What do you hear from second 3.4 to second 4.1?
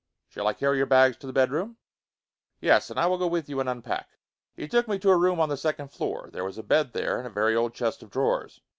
you and unpack."